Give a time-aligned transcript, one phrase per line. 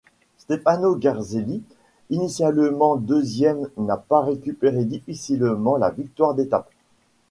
[0.39, 1.61] Stefano Garzelli
[2.09, 6.71] initialement deuxième, n'a pas récupéré difficilement la victoire d'étape.